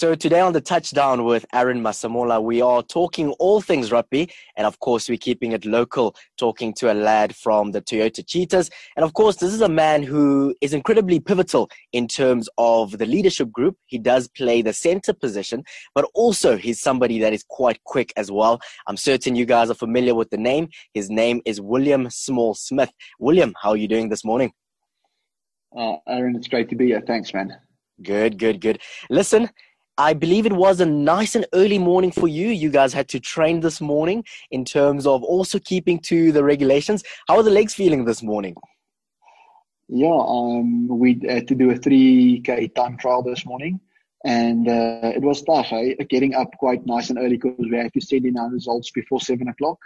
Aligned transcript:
So 0.00 0.14
today 0.14 0.40
on 0.40 0.54
the 0.54 0.62
touchdown 0.62 1.26
with 1.26 1.44
Aaron 1.52 1.82
Masemola, 1.82 2.42
we 2.42 2.62
are 2.62 2.82
talking 2.82 3.32
all 3.32 3.60
things 3.60 3.92
rugby, 3.92 4.30
and 4.56 4.66
of 4.66 4.78
course 4.78 5.10
we're 5.10 5.18
keeping 5.18 5.52
it 5.52 5.66
local, 5.66 6.16
talking 6.38 6.72
to 6.76 6.90
a 6.90 6.94
lad 6.94 7.36
from 7.36 7.72
the 7.72 7.82
Toyota 7.82 8.26
Cheetahs. 8.26 8.70
And 8.96 9.04
of 9.04 9.12
course, 9.12 9.36
this 9.36 9.52
is 9.52 9.60
a 9.60 9.68
man 9.68 10.02
who 10.02 10.54
is 10.62 10.72
incredibly 10.72 11.20
pivotal 11.20 11.68
in 11.92 12.08
terms 12.08 12.48
of 12.56 12.96
the 12.96 13.04
leadership 13.04 13.52
group. 13.52 13.76
He 13.88 13.98
does 13.98 14.26
play 14.28 14.62
the 14.62 14.72
center 14.72 15.12
position, 15.12 15.64
but 15.94 16.06
also 16.14 16.56
he's 16.56 16.80
somebody 16.80 17.18
that 17.18 17.34
is 17.34 17.44
quite 17.46 17.84
quick 17.84 18.10
as 18.16 18.32
well. 18.32 18.58
I'm 18.86 18.96
certain 18.96 19.36
you 19.36 19.44
guys 19.44 19.68
are 19.68 19.74
familiar 19.74 20.14
with 20.14 20.30
the 20.30 20.38
name. 20.38 20.70
His 20.94 21.10
name 21.10 21.42
is 21.44 21.60
William 21.60 22.08
Small 22.08 22.54
Smith. 22.54 22.90
William, 23.18 23.52
how 23.60 23.72
are 23.72 23.76
you 23.76 23.86
doing 23.86 24.08
this 24.08 24.24
morning? 24.24 24.50
Uh, 25.76 25.96
Aaron, 26.08 26.36
it's 26.36 26.48
great 26.48 26.70
to 26.70 26.74
be 26.74 26.86
here. 26.86 27.02
Thanks, 27.06 27.34
man. 27.34 27.54
Good, 28.02 28.38
good, 28.38 28.62
good. 28.62 28.80
Listen, 29.10 29.50
I 29.98 30.14
believe 30.14 30.46
it 30.46 30.52
was 30.52 30.80
a 30.80 30.86
nice 30.86 31.34
and 31.34 31.46
early 31.52 31.78
morning 31.78 32.10
for 32.10 32.28
you. 32.28 32.48
You 32.48 32.70
guys 32.70 32.92
had 32.92 33.08
to 33.08 33.20
train 33.20 33.60
this 33.60 33.80
morning 33.80 34.24
in 34.50 34.64
terms 34.64 35.06
of 35.06 35.22
also 35.22 35.58
keeping 35.58 35.98
to 36.00 36.32
the 36.32 36.42
regulations. 36.42 37.02
How 37.28 37.36
are 37.36 37.42
the 37.42 37.50
legs 37.50 37.74
feeling 37.74 38.04
this 38.04 38.22
morning? 38.22 38.54
Yeah, 39.88 40.18
um, 40.26 40.86
we 40.86 41.20
had 41.28 41.48
to 41.48 41.54
do 41.54 41.70
a 41.70 41.74
3K 41.74 42.74
time 42.74 42.96
trial 42.96 43.22
this 43.22 43.44
morning, 43.44 43.80
and 44.24 44.68
uh, 44.68 45.12
it 45.14 45.20
was 45.20 45.42
tough. 45.42 45.72
Eh? 45.72 45.94
Getting 46.08 46.34
up 46.34 46.48
quite 46.58 46.86
nice 46.86 47.10
and 47.10 47.18
early 47.18 47.36
because 47.36 47.56
we 47.58 47.76
had 47.76 47.92
to 47.94 48.00
send 48.00 48.24
in 48.24 48.38
our 48.38 48.48
results 48.48 48.90
before 48.92 49.20
seven 49.20 49.48
o'clock. 49.48 49.78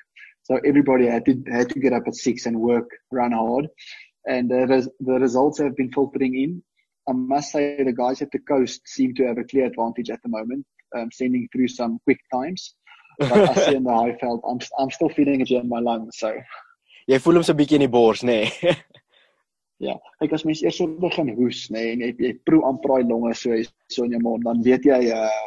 So 0.42 0.60
everybody 0.64 1.06
had 1.06 1.24
to 1.24 1.42
had 1.50 1.70
to 1.70 1.80
get 1.80 1.94
up 1.94 2.06
at 2.06 2.14
six 2.14 2.44
and 2.44 2.60
work, 2.60 2.88
run 3.10 3.32
hard, 3.32 3.66
and 4.28 4.52
uh, 4.52 4.82
the 5.00 5.18
results 5.18 5.58
have 5.58 5.74
been 5.74 5.90
filtering 5.90 6.34
in. 6.38 6.62
I 7.08 7.12
must 7.12 7.52
say 7.52 7.82
the 7.82 7.92
guys 7.92 8.22
at 8.22 8.30
the 8.30 8.38
coast 8.38 8.80
seem 8.86 9.14
to 9.16 9.26
have 9.26 9.38
a 9.38 9.44
clear 9.44 9.66
advantage 9.66 10.10
at 10.10 10.22
the 10.22 10.28
moment, 10.28 10.64
um, 10.96 11.10
sending 11.12 11.48
through 11.52 11.68
some 11.68 12.00
quick 12.04 12.20
times. 12.32 12.74
But 13.18 13.32
I 13.32 13.54
see 13.54 13.74
in 13.76 13.84
the 13.84 13.94
high 13.94 14.16
felt, 14.16 14.42
I'm, 14.48 14.58
I'm 14.78 14.90
still 14.90 15.08
feeling 15.08 15.40
it 15.40 15.50
in 15.50 15.68
my 15.68 15.80
lungs. 15.80 16.18
So. 16.18 16.34
Jy 17.06 17.20
voel 17.20 17.36
hom 17.36 17.44
so 17.44 17.52
'n 17.52 17.58
bietjie 17.58 17.76
in 17.76 17.84
die 17.84 17.92
bors, 17.92 18.22
nê? 18.24 18.38
Nee. 18.48 18.74
ja, 19.88 19.94
kyk 20.22 20.32
as 20.32 20.44
mens 20.48 20.62
eers 20.64 20.80
begin 21.02 21.34
hoes, 21.36 21.66
nê, 21.68 21.82
nee, 21.82 21.90
en 21.92 22.04
jy 22.04 22.28
jy 22.28 22.30
proe 22.48 22.64
amper 22.64 22.94
daai 22.94 23.10
longe 23.10 23.34
so 23.36 23.58
so 23.92 24.06
in 24.06 24.14
jou 24.16 24.22
mond, 24.24 24.46
dan 24.46 24.62
weet 24.64 24.88
jy 24.88 25.00
uh 25.12 25.42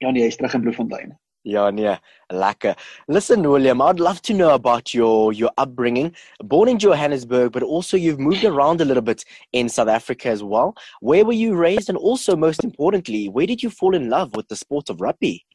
ja 0.00 0.10
nee, 0.10 0.24
jy's 0.24 0.38
terug 0.40 0.56
in 0.56 0.64
Bloemfontein. 0.64 1.12
Nee, 1.44 1.96
lekker. 2.30 2.76
Listen, 3.08 3.48
William, 3.48 3.80
I'd 3.80 3.98
love 3.98 4.20
to 4.22 4.34
know 4.34 4.54
about 4.54 4.92
your 4.92 5.32
your 5.32 5.50
upbringing. 5.56 6.14
Born 6.44 6.68
in 6.68 6.78
Johannesburg, 6.78 7.52
but 7.52 7.62
also 7.62 7.96
you've 7.96 8.20
moved 8.20 8.44
around 8.44 8.80
a 8.80 8.84
little 8.84 9.02
bit 9.02 9.24
in 9.52 9.68
South 9.68 9.88
Africa 9.88 10.28
as 10.28 10.42
well. 10.42 10.74
Where 11.00 11.24
were 11.24 11.32
you 11.32 11.56
raised, 11.56 11.88
and 11.88 11.96
also, 11.96 12.36
most 12.36 12.62
importantly, 12.62 13.28
where 13.28 13.46
did 13.46 13.62
you 13.62 13.70
fall 13.70 13.94
in 13.94 14.10
love 14.10 14.36
with 14.36 14.48
the 14.48 14.56
sport 14.56 14.90
of 14.90 15.00
rugby? 15.00 15.46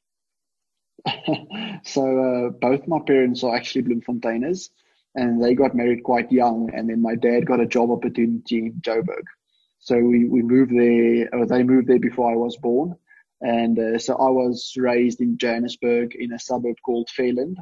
so, 1.84 2.02
uh, 2.02 2.50
both 2.50 2.88
my 2.88 3.00
parents 3.06 3.44
are 3.44 3.56
actually 3.56 3.84
Bloemfonteiners, 3.84 4.70
and 5.14 5.44
they 5.44 5.54
got 5.54 5.76
married 5.76 6.04
quite 6.04 6.32
young. 6.32 6.72
And 6.74 6.90
then 6.90 7.02
my 7.02 7.14
dad 7.14 7.46
got 7.46 7.60
a 7.60 7.68
job 7.68 7.92
opportunity 7.92 8.58
in 8.58 8.74
Joburg, 8.82 9.26
so 9.80 10.00
we 10.00 10.26
we 10.26 10.42
moved 10.42 10.72
there. 10.72 11.30
Or 11.32 11.46
they 11.46 11.62
moved 11.62 11.88
there 11.88 12.00
before 12.00 12.32
I 12.32 12.36
was 12.36 12.58
born 12.58 12.96
and 13.42 13.78
uh, 13.80 13.98
so 13.98 14.14
I 14.16 14.30
was 14.30 14.74
raised 14.78 15.22
in 15.22 15.38
Johannesburg 15.38 16.16
in 16.16 16.34
a 16.34 16.40
suburb 16.40 16.78
called 16.86 17.10
Fairland, 17.18 17.58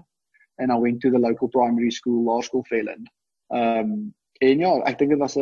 and 0.57 0.71
I 0.71 0.75
went 0.75 1.01
to 1.01 1.11
the 1.11 1.19
local 1.19 1.47
primary 1.47 1.91
school, 1.91 2.23
Laerskool 2.25 2.63
Fairland. 2.71 3.07
Um, 3.49 4.13
en 4.41 4.59
ja, 4.59 4.73
ek 4.89 4.97
dink 4.99 5.13
dit 5.13 5.19
was 5.19 5.37
'n 5.37 5.41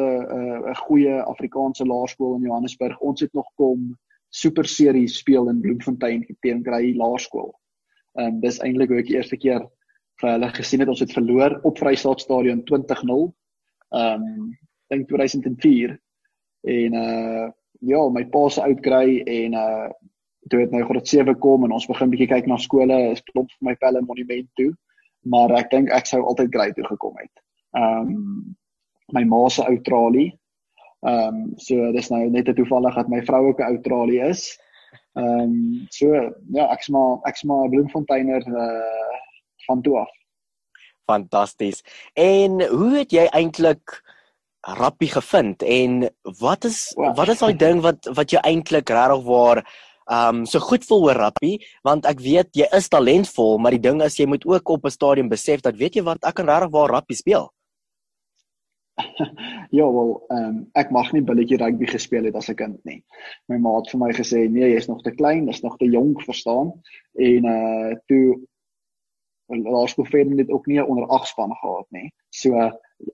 'n 0.70 0.76
goeie 0.86 1.22
Afrikaanse 1.24 1.86
laerskool 1.86 2.36
in 2.36 2.48
Johannesburg. 2.48 3.00
Ons 3.00 3.22
het 3.22 3.34
nog 3.34 3.48
kom 3.56 3.98
super 4.30 4.66
serie 4.66 5.08
speel 5.08 5.50
in 5.50 5.62
Bloemfontein 5.62 6.26
teen 6.40 6.64
Grey 6.64 6.94
Laerskool. 6.96 7.54
Ehm 8.20 8.28
um, 8.28 8.40
dis 8.42 8.60
eintlik 8.60 8.90
hoe 8.90 9.00
ek 9.00 9.08
die 9.08 9.16
eerste 9.16 9.38
keer 9.38 9.68
vir 10.22 10.30
hulle 10.32 10.50
gesien 10.56 10.80
het 10.84 10.90
ons 10.92 11.00
het 11.00 11.14
verloor 11.16 11.60
op 11.64 11.78
Vrystaat 11.78 12.22
Stadion 12.22 12.64
20-0. 12.68 13.32
Ehm 13.92 14.24
um, 14.24 14.52
dink 14.92 15.08
2004 15.08 15.98
en 16.68 16.94
uh 16.94 17.50
ja, 17.82 18.02
my 18.14 18.26
pa 18.30 18.50
se 18.50 18.62
oud 18.62 18.82
kry 18.86 19.22
en 19.26 19.54
uh 19.58 19.90
toe 20.50 20.62
het 20.64 20.72
nou 20.72 20.84
graad 20.86 21.08
7 21.08 21.38
kom 21.40 21.66
en 21.66 21.76
ons 21.76 21.88
begin 21.88 22.10
bietjie 22.10 22.30
kyk 22.32 22.48
na 22.50 22.58
skole, 22.58 22.98
is 23.12 23.22
klop 23.32 23.50
vir 23.52 23.70
my 23.70 23.76
pelle 23.76 24.02
monument 24.02 24.50
toe. 24.60 24.72
Maar 25.30 25.54
ek 25.60 25.70
dink 25.72 25.92
ek 25.94 26.10
sou 26.10 26.24
altyd 26.26 26.54
grade 26.54 26.78
toe 26.80 26.88
gekom 26.88 27.18
het. 27.22 27.34
Ehm 27.78 28.10
um, 28.10 28.56
my 29.12 29.26
ma 29.28 29.50
se 29.50 29.64
ou 29.68 29.78
tralie. 29.86 30.32
Ehm 31.06 31.36
um, 31.36 31.54
so 31.58 31.92
dis 31.92 32.10
nou 32.10 32.24
net 32.30 32.46
te 32.46 32.56
toevallig 32.58 32.96
dat 32.96 33.10
my 33.12 33.22
vrou 33.28 33.48
ook 33.50 33.60
'n 33.60 33.70
ou 33.70 33.82
tralie 33.82 34.22
is. 34.30 34.58
Ehm 35.14 35.52
um, 35.52 35.86
so 35.90 36.14
ja, 36.58 36.72
ek's 36.72 36.90
maar 36.90 37.20
ek's 37.30 37.44
maar 37.44 37.66
'n 37.66 37.70
Bloemfonteiner 37.70 38.48
uh 38.48 39.20
van 39.68 39.82
toe 39.82 39.98
af. 39.98 40.10
Fantasties. 41.06 41.84
En 42.14 42.68
hoe 42.68 42.98
het 42.98 43.12
jy 43.12 43.28
eintlik 43.30 44.02
rappie 44.62 45.10
gevind 45.10 45.64
en 45.64 46.10
wat 46.40 46.64
is 46.64 46.94
wat 46.96 47.28
is 47.28 47.40
daai 47.42 47.56
ding 47.58 47.82
wat 47.82 48.06
wat 48.14 48.32
jy 48.32 48.42
eintlik 48.46 48.90
regtig 48.94 49.24
waar 49.26 49.64
um 50.12 50.44
so 50.46 50.60
goed 50.60 50.86
voel 50.88 51.08
oor 51.08 51.20
rappie 51.26 51.56
want 51.88 52.06
ek 52.10 52.20
weet 52.20 52.52
jy 52.58 52.68
is 52.78 52.90
talentvol 52.92 53.58
maar 53.62 53.76
die 53.78 53.84
ding 53.88 54.02
is 54.04 54.20
jy 54.20 54.28
moet 54.28 54.46
ook 54.46 54.70
op 54.76 54.86
'n 54.86 54.98
stadium 54.98 55.30
besef 55.32 55.62
dat 55.62 55.80
weet 55.80 55.96
jy 55.96 56.04
wat 56.04 56.24
ek 56.28 56.36
kan 56.36 56.50
regtig 56.50 56.72
waar 56.76 56.90
rappie 56.90 57.16
speel. 57.16 57.50
ja 59.80 59.88
wel 59.88 60.12
um 60.30 60.68
ek 60.76 60.92
mag 60.92 61.12
nie 61.14 61.24
billetjie 61.24 61.58
rugby 61.58 61.88
gespeel 61.88 62.26
het 62.28 62.36
as 62.36 62.50
'n 62.50 62.56
kind 62.56 62.80
nie. 62.86 63.04
My 63.48 63.58
ma 63.58 63.78
het 63.80 63.90
vir 63.92 64.00
my 64.00 64.12
gesê 64.12 64.50
nee 64.50 64.74
jy's 64.74 64.88
nog 64.88 65.02
te 65.02 65.12
klein, 65.12 65.48
jy's 65.48 65.64
nog 65.64 65.78
te 65.78 65.86
jonk 65.86 66.24
verstaan 66.24 66.74
en 67.16 67.46
uh 67.46 67.96
toe 68.08 68.40
laerskool 69.52 70.06
vir 70.06 70.36
dit 70.36 70.50
ook 70.50 70.68
nie 70.68 70.84
onder 70.84 71.08
8 71.08 71.28
span 71.28 71.56
gehad 71.56 71.88
nie. 71.92 72.12
So 72.30 72.56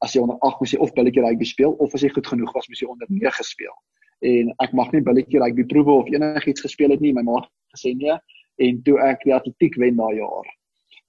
as 0.01 0.13
jy 0.13 0.21
onder 0.21 0.37
8 0.39 0.59
moes 0.59 0.71
jy 0.71 0.79
of 0.79 0.93
billetjie 0.93 1.21
rugby 1.21 1.45
speel 1.45 1.71
of 1.71 1.93
as 1.93 2.01
jy 2.01 2.09
goed 2.09 2.27
genoeg 2.27 2.53
was 2.53 2.67
moes 2.67 2.81
jy 2.81 2.87
onder 2.87 3.07
9 3.09 3.43
speel 3.43 3.73
en 4.19 4.53
ek 4.63 4.73
mag 4.73 4.91
nie 4.91 5.01
billetjie 5.05 5.39
rugby 5.39 5.65
proewe 5.69 6.01
of 6.01 6.11
enigiets 6.11 6.61
gespeel 6.65 6.95
het 6.95 7.01
nie. 7.01 7.13
My 7.13 7.21
ma 7.21 7.41
het 7.41 7.49
gesê 7.75 7.93
nee. 7.95 8.17
En 8.57 8.81
toe 8.83 8.97
ek 9.05 9.23
die 9.27 9.35
atletiek 9.35 9.77
wen 9.77 9.99
daai 9.99 10.17
jaar 10.17 10.47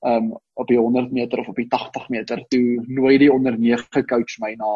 um 0.07 0.31
op 0.55 0.69
die 0.69 0.79
100 0.79 1.11
meter 1.13 1.41
of 1.43 1.49
op 1.49 1.57
die 1.59 1.67
80 1.69 2.09
meter 2.09 2.45
toe 2.49 2.83
nooi 2.87 3.19
die 3.19 3.33
onder 3.33 3.59
9 3.59 4.05
coach 4.07 4.37
my 4.39 4.53
na 4.55 4.71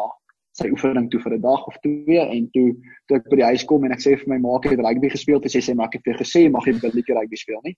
sy 0.53 0.69
oefening 0.69 1.09
toe 1.09 1.19
vir 1.23 1.33
'n 1.33 1.41
dag 1.41 1.65
of 1.67 1.77
twee. 1.81 2.19
En 2.19 2.49
toe 2.53 2.75
toe 3.07 3.17
ek 3.17 3.29
by 3.29 3.35
die 3.35 3.49
huis 3.51 3.65
kom 3.65 3.85
en 3.85 3.91
ek 3.91 4.03
sê 4.03 4.17
vir 4.17 4.29
my 4.29 4.37
ma 4.37 4.57
ek 4.57 4.69
het 4.71 4.79
rugby 4.79 5.09
gespeel? 5.09 5.41
Sê 5.41 5.61
sy 5.61 5.73
maar 5.73 5.87
ek 5.87 5.97
het 5.97 6.03
vir 6.05 6.19
gesê 6.21 6.49
mag 6.51 6.65
jy 6.65 6.73
billetjie 6.73 7.15
rugby 7.17 7.35
speel 7.35 7.61
nie. 7.63 7.75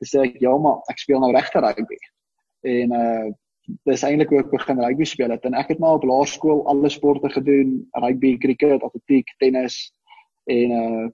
Dis 0.00 0.14
sê 0.14 0.24
ek 0.26 0.40
ja 0.40 0.56
maar 0.58 0.82
ek 0.90 0.98
speel 0.98 1.20
nou 1.20 1.32
regte 1.32 1.60
rugby. 1.60 1.98
En 2.64 2.92
uh 2.92 3.32
dis 3.86 4.02
eintlik 4.02 4.32
ek 4.32 4.50
begin 4.50 4.78
rugby 4.78 5.04
speel 5.04 5.30
het. 5.30 5.44
En 5.44 5.54
ek 5.54 5.68
het 5.68 5.78
maar 5.78 5.98
op 5.98 6.04
laerskool 6.04 6.66
alle 6.66 6.88
sporte 6.88 7.28
gedoen. 7.28 7.86
Rugby 7.94 8.36
cricket 8.38 8.82
atletiek 8.82 9.26
tennis 9.38 9.92
en 10.46 10.76
uh 10.80 11.06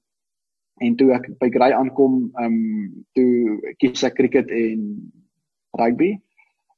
en 0.82 0.94
toe 0.98 1.12
ek 1.14 1.28
by 1.38 1.46
Grey 1.52 1.74
aankom, 1.76 2.14
ehm 2.40 2.54
um, 2.54 2.86
toe 3.14 3.74
kies 3.78 4.02
ek 4.08 4.16
cricket 4.18 4.48
en 4.50 4.86
rugby. 5.78 6.16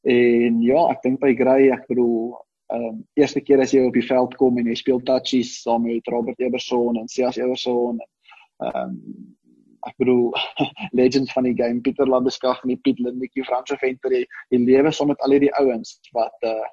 En 0.04 0.58
ja, 0.60 0.82
ek 0.92 1.00
dink 1.06 1.22
by 1.22 1.30
Grey, 1.38 1.70
ek 1.72 1.86
bedoel, 1.88 2.34
ehm 2.74 2.88
um, 2.90 2.98
eerste 3.20 3.40
keer 3.44 3.62
as 3.62 3.72
jy 3.72 3.84
op 3.86 3.96
die 3.96 4.06
veld 4.06 4.36
kom 4.40 4.58
en 4.58 4.68
jy 4.68 4.76
speel 4.80 5.00
touchies 5.08 5.54
saam 5.62 5.86
met 5.86 6.12
Robert 6.12 6.40
Eberson 6.40 6.98
en 7.00 7.08
Sias 7.12 7.38
Eberson 7.40 8.00
en 8.02 8.68
ehm 8.68 8.78
um, 8.82 9.00
ek 9.84 9.98
bedoel 10.00 10.30
legends 11.00 11.32
van 11.36 11.44
die 11.44 11.56
game 11.58 11.82
Pieter 11.84 12.08
Landeskag 12.08 12.62
en 12.64 12.80
Piet 12.80 13.00
Lindetjie 13.04 13.44
Franse 13.44 13.76
Venter 13.80 14.14
die, 14.16 14.24
die 14.52 14.62
lewe 14.64 14.92
saam 14.92 15.12
met 15.12 15.20
al 15.20 15.36
hierdie 15.36 15.52
ouens 15.60 15.98
wat 16.16 16.48
uh 16.50 16.64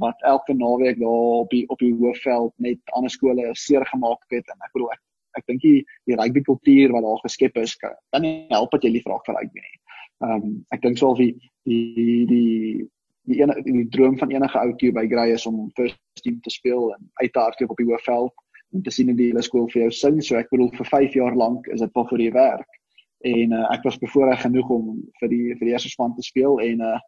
wat 0.00 0.22
elke 0.24 0.54
naweek 0.56 0.96
daar 1.02 1.42
op 1.42 1.50
die 1.52 1.66
op 1.68 1.82
die 1.84 1.92
hoofveld 1.98 2.52
net 2.64 2.94
ander 2.96 3.12
skole 3.12 3.50
seer 3.52 3.84
gemaak 3.90 4.22
het 4.32 4.46
en 4.48 4.64
ek 4.64 4.72
bedoel 4.72 4.94
ek 4.94 5.02
ek 5.38 5.46
dink 5.50 5.62
die 5.62 5.78
die 6.08 6.18
rugby 6.18 6.42
kultuur 6.46 6.92
wat 6.96 7.06
daar 7.06 7.22
geskep 7.24 7.56
is 7.62 7.76
kan 7.80 8.22
nie 8.22 8.46
help 8.50 8.74
dat 8.74 8.84
jy 8.84 8.92
lief 8.96 9.06
raak 9.10 9.24
vir 9.26 9.38
rugby 9.38 9.62
nie. 9.62 9.78
Ehm 10.22 10.34
um, 10.36 10.58
ek 10.74 10.82
dink 10.82 10.98
sou 10.98 11.14
die 11.18 11.32
die 11.66 12.26
die 12.30 12.88
die 13.30 13.40
ene 13.42 13.56
die 13.66 13.88
droom 13.94 14.18
van 14.18 14.32
enige 14.34 14.58
ou 14.58 14.74
toe 14.78 14.92
by 14.94 15.06
Grey 15.10 15.34
is 15.34 15.46
om 15.46 15.70
first 15.78 15.98
team 16.22 16.40
te 16.42 16.50
speel 16.50 16.90
en 16.94 17.10
uit 17.22 17.32
te 17.32 17.38
hardloop 17.38 17.74
op 17.74 17.82
die 17.82 17.88
hoofveld 17.90 18.32
en 18.72 18.82
te 18.82 18.90
sien 18.90 19.10
in 19.12 19.18
die 19.18 19.30
hele 19.30 19.42
skool 19.44 19.68
vir 19.70 19.84
jou 19.84 19.90
sing. 19.94 20.20
So 20.24 20.38
ek 20.40 20.50
bedoel 20.50 20.72
vir 20.78 20.88
5 20.90 21.18
jaar 21.18 21.36
lank 21.36 21.68
is 21.74 21.84
dit 21.84 21.94
wel 21.94 22.08
vir 22.10 22.22
die 22.24 22.32
werk. 22.34 22.78
En 23.32 23.54
uh, 23.54 23.66
ek 23.70 23.84
was 23.86 24.00
bevoorreg 24.02 24.42
genoeg 24.42 24.70
om 24.74 24.94
vir 25.20 25.30
die 25.30 25.56
vir 25.58 25.68
die 25.68 25.74
eerste 25.74 25.92
span 25.92 26.14
te 26.16 26.26
speel 26.26 26.58
en 26.64 26.86
uh 26.92 26.98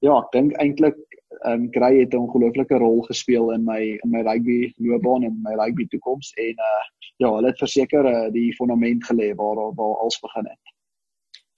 ja, 0.00 0.16
ek 0.18 0.32
dink 0.32 0.56
eintlik 0.62 0.98
ehm 1.40 1.52
um, 1.52 1.68
Grey 1.72 2.00
het 2.00 2.14
'n 2.14 2.24
ongelooflike 2.26 2.78
rol 2.78 3.00
gespeel 3.08 3.52
in 3.52 3.64
my 3.64 3.80
in 4.04 4.10
my 4.10 4.22
rugby 4.26 4.72
loopbaan 4.76 5.24
en 5.24 5.38
my 5.42 5.54
rugby 5.54 5.86
toekoms 5.88 6.32
en 6.36 6.56
uh 6.70 6.82
ja, 7.20 7.28
hulle 7.28 7.48
het 7.52 7.58
verseker 7.58 8.04
uh, 8.08 8.28
die 8.32 8.52
fondament 8.56 9.04
gelê 9.04 9.34
waar 9.36 9.56
waar 9.76 9.96
alles 10.02 10.20
begin 10.20 10.46
het. 10.48 10.64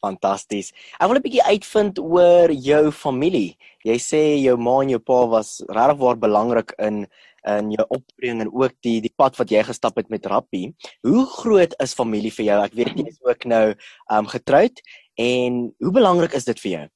Fantasties. 0.03 0.73
Ek 0.99 1.09
wil 1.09 1.19
'n 1.19 1.27
bietjie 1.27 1.49
uitvind 1.55 1.99
oor 1.99 2.51
jou 2.51 2.91
familie. 2.91 3.57
Jy 3.85 3.99
sê 3.99 4.23
jou 4.43 4.57
ma 4.59 4.81
en 4.83 4.89
jou 4.91 4.99
pa 4.99 5.27
was 5.27 5.63
regtig 5.69 5.99
waar 5.99 6.19
belangrik 6.19 6.75
in 6.79 7.07
in 7.47 7.71
jou 7.71 7.87
opbring 7.89 8.41
en 8.41 8.51
ook 8.55 8.75
die 8.87 9.01
die 9.01 9.15
pad 9.17 9.37
wat 9.39 9.51
jy 9.51 9.63
gestap 9.63 9.97
het 9.97 10.09
met 10.11 10.27
rappie. 10.27 10.75
Hoe 11.03 11.27
groot 11.27 11.75
is 11.83 11.95
familie 11.95 12.31
vir 12.31 12.45
jou? 12.45 12.59
Ek 12.63 12.75
weet 12.75 12.99
jy 12.99 13.07
is 13.09 13.23
ook 13.23 13.45
nou 13.45 13.75
um 14.11 14.27
getroud 14.27 14.83
en 15.19 15.75
hoe 15.79 15.93
belangrik 15.93 16.35
is 16.35 16.45
dit 16.45 16.61
vir 16.61 16.71
jou? 16.71 16.89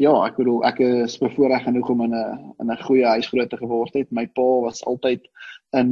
Ja, 0.00 0.14
ek 0.24 0.38
bedoel 0.40 0.62
ek 0.64 0.78
is 0.80 1.18
bevoorreg 1.20 1.66
genoeg 1.66 1.88
om 1.92 1.98
in 2.06 2.14
'n 2.16 2.54
in 2.62 2.70
'n 2.72 2.82
goeie 2.86 3.04
huis 3.04 3.26
groot 3.28 3.52
geword 3.62 3.94
het. 3.98 4.08
My 4.10 4.24
pa 4.26 4.48
was 4.64 4.80
altyd 4.88 5.20
in 5.76 5.90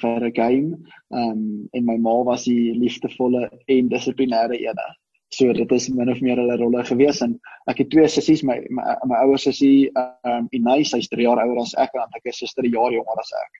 vir 0.00 0.26
'n 0.26 0.34
game. 0.36 0.68
Um 1.10 1.68
en 1.72 1.84
my 1.84 1.96
ma 1.96 2.22
was 2.22 2.44
die 2.44 2.74
liefdevolle 2.78 3.50
en 3.66 3.88
dissiplinêre 3.88 4.54
ene. 4.62 4.86
So 5.34 5.52
dit 5.52 5.72
is 5.72 5.88
min 5.88 6.08
of 6.08 6.20
meer 6.20 6.36
hulle 6.36 6.56
rolle 6.56 6.84
gewees 6.84 7.20
en 7.20 7.34
ek 7.66 7.78
het 7.78 7.90
twee 7.90 8.08
sissies, 8.08 8.44
my 8.44 8.62
my, 8.70 8.94
my 9.04 9.16
ouer 9.26 9.38
sussie 9.38 9.90
um 10.24 10.46
Inay, 10.52 10.84
sy's 10.84 11.08
3 11.08 11.22
jaar 11.22 11.42
ouer 11.42 11.58
as 11.58 11.74
ek 11.74 11.90
en 11.94 12.14
ek 12.14 12.30
is 12.30 12.38
suster 12.38 12.62
'n 12.62 12.70
jaar 12.70 12.92
jonger 12.92 13.18
as 13.18 13.32
ek. 13.42 13.50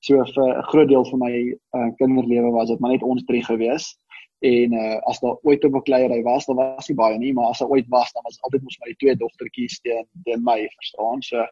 So 0.00 0.24
vir 0.34 0.58
'n 0.58 0.62
groot 0.62 0.88
deel 0.88 1.04
van 1.10 1.18
my 1.18 1.34
uh, 1.74 1.90
kinderlewe 1.98 2.52
was 2.52 2.68
dit 2.68 2.80
maar 2.80 2.92
net 2.92 3.02
ons 3.02 3.24
drie 3.24 3.42
gewees 3.42 3.96
en 4.40 4.72
uh, 4.72 4.96
as 5.08 5.20
daar 5.20 5.36
ooit 5.42 5.64
'n 5.64 6.22
was, 6.22 6.46
dan 6.46 6.56
was 6.56 6.90
baie 6.94 7.18
nie, 7.18 7.32
maar 7.32 7.48
as 7.48 7.62
ooit 7.62 7.88
was, 7.88 8.12
dan 8.12 8.22
was 8.24 8.40
altyd 8.40 8.62
mos 8.62 8.78
my 8.78 8.94
twee 8.98 9.16
dogtertjies 9.16 9.80
teen 9.80 10.06
teen 10.24 10.42
my, 10.42 10.68
verstaan? 10.76 11.22
So 11.22 11.46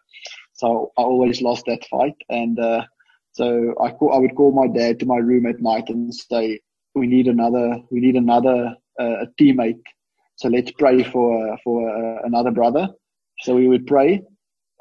so 0.53 0.91
I 0.97 1.03
always 1.03 1.41
lost 1.41 1.67
that 1.67 1.85
fight 1.85 2.17
and 2.29 2.59
uh 2.59 2.83
so 3.33 3.75
I 3.81 3.91
call, 3.91 4.13
I 4.13 4.19
would 4.19 4.35
call 4.35 4.53
my 4.53 4.67
dad 4.67 4.99
to 4.99 5.07
my 5.07 5.19
room 5.19 5.47
at 5.47 5.61
night 5.61 5.89
and 5.91 6.15
say 6.15 6.61
we 6.95 7.07
need 7.07 7.29
another 7.29 7.81
we 7.91 8.01
need 8.01 8.17
another 8.17 8.77
uh, 9.01 9.25
a 9.25 9.27
teammate. 9.39 9.83
So 10.37 10.49
let's 10.49 10.73
pray 10.73 11.05
for 11.05 11.59
for 11.63 11.89
uh, 11.89 12.23
another 12.25 12.51
brother. 12.51 12.89
So 13.41 13.55
we 13.55 13.69
would 13.69 13.87
pray 13.87 14.23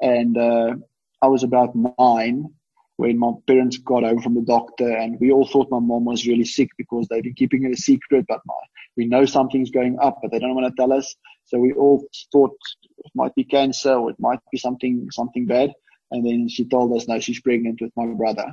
and 0.00 0.36
uh 0.36 0.74
I 1.20 1.26
was 1.26 1.42
about 1.42 1.74
9 1.74 2.54
when 2.98 3.16
my 3.16 3.30
parents 3.46 3.78
got 3.78 4.02
home 4.02 4.20
from 4.20 4.34
the 4.34 4.42
doctor 4.42 4.90
and 4.90 5.18
we 5.20 5.30
all 5.30 5.46
thought 5.46 5.70
my 5.70 5.78
mom 5.78 6.04
was 6.04 6.26
really 6.26 6.44
sick 6.44 6.68
because 6.76 7.06
they've 7.06 7.22
been 7.22 7.34
keeping 7.34 7.64
it 7.64 7.72
a 7.72 7.76
secret 7.76 8.24
but 8.28 8.40
my, 8.44 8.54
we 8.96 9.06
know 9.06 9.24
something's 9.24 9.70
going 9.70 9.96
up 10.00 10.18
but 10.20 10.32
they 10.32 10.40
don't 10.40 10.56
want 10.56 10.66
to 10.66 10.80
tell 10.80 10.92
us. 10.92 11.14
So 11.44 11.58
we 11.58 11.72
all 11.72 12.04
thought 12.32 12.56
it 12.98 13.12
might 13.14 13.34
be 13.36 13.44
cancer 13.44 13.94
or 13.94 14.10
it 14.10 14.16
might 14.18 14.40
be 14.50 14.58
something 14.58 15.06
something 15.12 15.46
bad. 15.46 15.72
And 16.10 16.26
then 16.26 16.48
she 16.48 16.64
told 16.64 16.96
us 16.96 17.06
no 17.06 17.20
she's 17.20 17.40
pregnant 17.40 17.80
with 17.80 17.92
my 17.96 18.06
brother. 18.06 18.52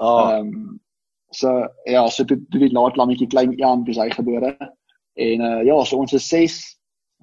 Oh. 0.00 0.40
Um, 0.40 0.80
so 1.32 1.68
ja 1.86 2.08
so 2.08 2.24
toe 2.24 2.36
toe 2.52 2.60
die 2.60 2.74
laat 2.76 3.00
lammetjie 3.00 3.30
klein 3.30 3.56
Jan 3.56 3.84
dis 3.84 3.96
hy 3.96 4.10
gebore. 4.12 4.52
En 5.16 5.40
uh, 5.40 5.62
ja 5.64 5.82
so 5.84 6.04
ons 6.04 6.12
is 6.12 6.28
6 6.28 6.60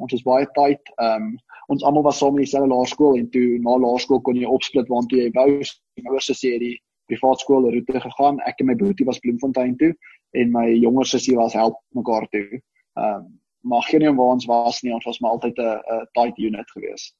ons 0.02 0.18
is 0.18 0.26
baie 0.26 0.50
tyd 0.58 0.96
um 0.98 1.36
ons 1.68 1.84
almal 1.84 2.04
was 2.04 2.18
saam 2.22 2.38
in 2.38 2.44
dieselfde 2.44 2.72
laerskool 2.72 3.18
en 3.20 3.30
toe 3.30 3.60
na 3.64 3.78
laerskool 3.82 4.22
kon 4.22 4.38
jy 4.40 4.50
opsplit 4.58 4.90
want 4.90 5.12
jy 5.12 5.30
wou 5.38 5.48
my 5.56 6.12
ouers 6.12 6.32
sê 6.32 6.58
die 6.62 6.76
privaat 7.10 7.40
skool 7.40 7.70
roete 7.70 8.02
gegaan. 8.02 8.40
Ek 8.50 8.62
en 8.62 8.72
my 8.72 8.76
broertjie 8.76 9.06
was 9.06 9.20
Bloemfontein 9.22 9.76
toe 9.78 9.94
en 10.34 10.52
my 10.52 10.68
jonger 10.74 11.06
sussie 11.06 11.38
was 11.38 11.54
help 11.54 11.82
mekaar 11.98 12.28
toe. 12.32 12.62
Ehm 13.00 13.26
um, 13.26 13.34
maar 13.66 13.82
geen 13.82 14.04
een 14.06 14.16
waar 14.16 14.36
ons 14.38 14.46
was 14.46 14.82
nie, 14.82 14.94
ons 14.94 15.06
was 15.06 15.20
maar 15.20 15.32
altyd 15.32 15.58
'n 15.58 16.08
tight 16.14 16.38
unit 16.38 16.72
gewees. 16.72 17.16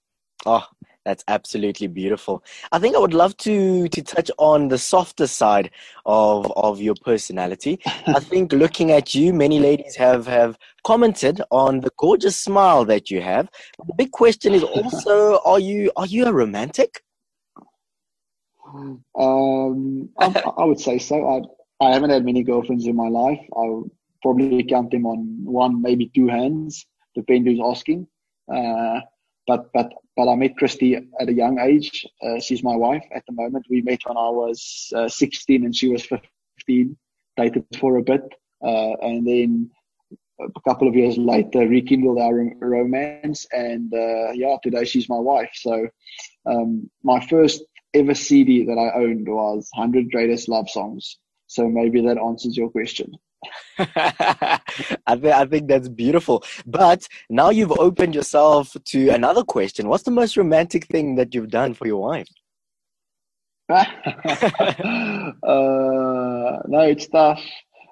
Oh, 0.45 0.62
that's 1.05 1.23
absolutely 1.27 1.87
beautiful. 1.87 2.43
I 2.71 2.79
think 2.79 2.95
I 2.95 2.99
would 2.99 3.13
love 3.13 3.37
to 3.37 3.87
to 3.87 4.01
touch 4.01 4.31
on 4.39 4.67
the 4.67 4.77
softer 4.77 5.27
side 5.27 5.69
of 6.05 6.51
of 6.53 6.81
your 6.81 6.95
personality. 6.95 7.79
I 8.07 8.19
think 8.31 8.51
looking 8.51 8.91
at 8.91 9.13
you, 9.13 9.31
many 9.31 9.59
ladies 9.59 9.95
have 9.95 10.25
have 10.25 10.57
commented 10.83 11.41
on 11.51 11.79
the 11.79 11.91
gorgeous 11.97 12.35
smile 12.35 12.85
that 12.85 13.11
you 13.11 13.21
have. 13.21 13.49
The 13.87 13.93
big 13.95 14.11
question 14.11 14.53
is 14.53 14.63
also, 14.63 15.39
are 15.45 15.59
you 15.59 15.91
are 15.95 16.07
you 16.07 16.25
a 16.25 16.33
romantic? 16.33 17.03
Um, 19.17 20.09
I, 20.19 20.43
I 20.57 20.65
would 20.65 20.79
say 20.79 20.97
so. 20.97 21.15
I 21.27 21.85
I 21.85 21.93
haven't 21.93 22.09
had 22.09 22.25
many 22.25 22.41
girlfriends 22.41 22.87
in 22.87 22.95
my 22.95 23.09
life. 23.09 23.39
I 23.55 23.81
probably 24.23 24.63
count 24.63 24.89
them 24.89 25.05
on 25.05 25.19
one, 25.43 25.81
maybe 25.81 26.11
two 26.15 26.27
hands, 26.27 26.85
depending 27.13 27.57
who's 27.57 27.63
asking. 27.63 28.07
Uh, 28.51 29.01
but 29.45 29.71
but 29.71 29.91
but 30.15 30.29
I 30.29 30.35
met 30.35 30.57
Christy 30.57 30.95
at 30.95 31.29
a 31.29 31.33
young 31.33 31.59
age. 31.59 32.06
Uh, 32.21 32.39
she's 32.39 32.63
my 32.63 32.75
wife 32.75 33.03
at 33.13 33.23
the 33.27 33.33
moment. 33.33 33.65
We 33.69 33.81
met 33.81 34.00
when 34.06 34.17
I 34.17 34.29
was 34.29 34.91
uh, 34.95 35.09
16 35.09 35.65
and 35.65 35.75
she 35.75 35.89
was 35.89 36.06
15. 36.06 36.97
Dated 37.38 37.65
for 37.81 37.97
a 37.97 38.01
bit, 38.01 38.21
uh, 38.63 38.94
and 39.01 39.27
then 39.27 39.69
a 40.39 40.62
couple 40.62 40.88
of 40.88 40.95
years 40.95 41.17
later 41.17 41.67
rekindled 41.67 42.17
our 42.17 42.50
romance. 42.62 43.45
And 43.51 43.94
uh, 43.94 44.31
yeah, 44.31 44.56
today 44.63 44.85
she's 44.85 45.09
my 45.09 45.19
wife. 45.19 45.51
So 45.53 45.89
um, 46.45 46.89
my 47.03 47.19
first 47.27 47.62
ever 47.94 48.13
CD 48.13 48.65
that 48.65 48.77
I 48.77 48.97
owned 48.97 49.27
was 49.27 49.69
100 49.73 50.12
Greatest 50.12 50.47
Love 50.47 50.69
Songs. 50.69 51.17
So 51.47 51.67
maybe 51.67 52.01
that 52.01 52.17
answers 52.17 52.56
your 52.56 52.69
question. 52.69 53.12
I, 53.77 54.59
th- 55.15 55.33
I 55.33 55.45
think 55.45 55.68
that's 55.68 55.89
beautiful. 55.89 56.44
But 56.65 57.07
now 57.30 57.50
you've 57.50 57.71
opened 57.71 58.15
yourself 58.15 58.75
to 58.86 59.09
another 59.09 59.44
question. 59.44 59.88
What's 59.88 60.03
the 60.03 60.12
most 60.12 60.38
romantic 60.38 60.86
thing 60.86 61.15
that 61.15 61.33
you've 61.33 61.50
done 61.50 61.74
for 61.74 61.88
your 61.88 62.01
wife? 62.01 62.27
uh, 63.69 63.81
no, 65.44 66.80
it's 66.81 67.07
tough. 67.07 67.44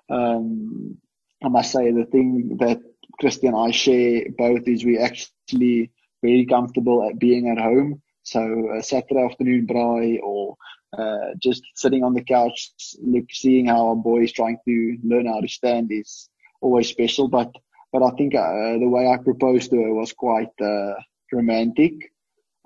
Um, 0.09 0.97
I 1.43 1.47
must 1.49 1.71
say 1.71 1.91
the 1.91 2.05
thing 2.05 2.57
that 2.59 2.79
Christy 3.19 3.47
and 3.47 3.55
I 3.55 3.71
share 3.71 4.25
both 4.37 4.67
is 4.67 4.85
we 4.85 4.99
actually 4.99 5.91
very 6.21 6.45
comfortable 6.45 7.07
at 7.07 7.19
being 7.19 7.49
at 7.49 7.57
home. 7.57 8.01
So 8.23 8.69
a 8.77 8.83
Saturday 8.83 9.23
afternoon 9.23 9.67
braai 9.67 10.19
or 10.23 10.55
uh, 10.97 11.33
just 11.39 11.63
sitting 11.75 12.03
on 12.03 12.13
the 12.13 12.23
couch, 12.23 12.71
look, 13.01 13.25
seeing 13.31 13.67
how 13.67 13.87
our 13.89 13.95
boy 13.95 14.23
is 14.23 14.31
trying 14.31 14.57
to 14.65 14.97
learn 15.03 15.25
how 15.25 15.41
to 15.41 15.47
stand 15.47 15.91
is 15.91 16.29
always 16.61 16.87
special. 16.87 17.27
But 17.27 17.51
but 17.91 18.03
I 18.03 18.11
think 18.17 18.35
uh, 18.35 18.79
the 18.79 18.89
way 18.89 19.07
I 19.07 19.17
proposed 19.17 19.69
to 19.71 19.81
her 19.81 19.93
was 19.93 20.13
quite 20.13 20.53
uh, 20.61 20.93
romantic. 21.31 21.93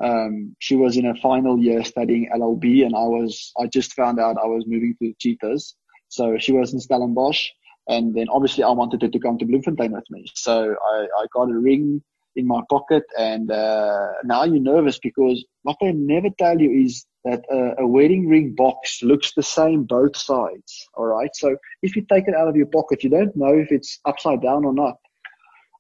Um, 0.01 0.56
she 0.59 0.75
was 0.75 0.95
in 0.95 1.06
her 1.06 1.15
final 1.15 1.57
year 1.57 1.83
studying 1.83 2.29
LLB, 2.33 2.85
and 2.85 2.95
I 2.95 3.03
was 3.03 3.51
I 3.59 3.68
just 3.68 3.94
found 3.94 4.19
out 4.19 4.38
I 4.38 4.47
was 4.47 4.65
moving 4.68 4.94
to 5.00 5.07
the 5.07 5.15
Cheetahs. 5.19 5.75
So 6.09 6.38
she 6.38 6.51
was 6.51 6.73
in 6.73 6.80
Stellenbosch, 6.80 7.50
and 7.88 8.15
then 8.15 8.27
obviously 8.30 8.63
I 8.63 8.69
wanted 8.69 9.01
her 9.01 9.09
to 9.09 9.19
come 9.19 9.38
to 9.38 9.45
Bloemfontein 9.45 9.91
with 9.91 10.09
me. 10.09 10.25
So 10.35 10.75
I, 10.81 11.07
I 11.19 11.25
got 11.33 11.50
a 11.50 11.57
ring 11.57 12.01
in 12.35 12.47
my 12.47 12.62
pocket, 12.69 13.03
and 13.18 13.51
uh, 13.51 14.09
now 14.23 14.44
you're 14.44 14.62
nervous 14.62 15.00
because 15.00 15.44
what 15.63 15.77
they 15.81 15.91
never 15.91 16.30
tell 16.38 16.59
you 16.59 16.69
is 16.85 17.06
that 17.27 17.44
a, 17.51 17.83
a 17.83 17.88
wedding 17.88 18.27
ring 18.27 18.56
box 18.56 19.01
looks 19.03 19.33
the 19.33 19.44
same 19.44 19.83
both 19.83 20.15
sides. 20.15 20.88
All 20.95 21.06
right. 21.06 21.33
So 21.33 21.56
if 21.81 21.95
you 21.95 22.03
take 22.03 22.27
it 22.27 22.35
out 22.35 22.47
of 22.47 22.56
your 22.56 22.68
pocket, 22.68 23.03
you 23.03 23.09
don't 23.09 23.35
know 23.35 23.53
if 23.53 23.71
it's 23.71 24.00
upside 24.06 24.41
down 24.41 24.65
or 24.65 24.74
not. 24.74 24.95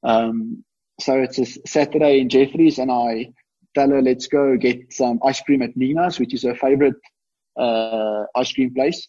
Um, 0.03 0.63
so 0.99 1.13
it's 1.19 1.39
a 1.39 1.45
Saturday 1.67 2.19
in 2.19 2.29
Jeffreys, 2.29 2.79
and 2.79 2.91
I 2.91 3.31
tell 3.75 3.89
her, 3.89 4.01
let's 4.01 4.27
go 4.27 4.57
get 4.57 4.91
some 4.91 5.19
ice 5.23 5.41
cream 5.41 5.61
at 5.61 5.77
Nina's, 5.77 6.19
which 6.19 6.33
is 6.33 6.43
her 6.43 6.55
favorite 6.55 6.95
uh, 7.57 8.23
ice 8.35 8.51
cream 8.53 8.73
place. 8.73 9.07